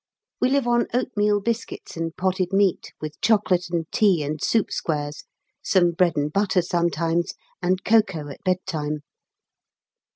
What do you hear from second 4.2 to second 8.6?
and soup squares, some bread and butter sometimes, and cocoa at bed